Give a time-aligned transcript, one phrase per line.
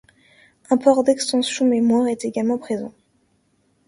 [0.71, 2.91] Un port d'extension mémoire est également présent.